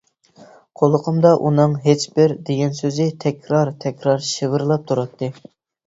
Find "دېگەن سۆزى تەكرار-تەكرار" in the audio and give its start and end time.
2.49-4.29